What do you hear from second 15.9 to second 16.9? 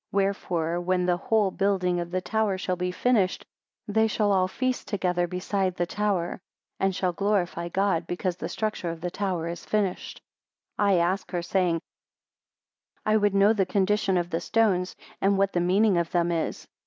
of them is?